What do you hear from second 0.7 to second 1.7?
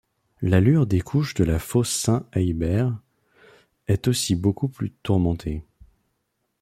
des couches de la